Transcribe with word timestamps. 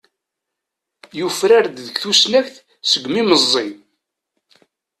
Yufrar-d 1.17 1.77
deg 1.85 1.95
tusnakt 2.01 2.55
segmi 2.89 3.21
meẓẓi. 3.29 3.67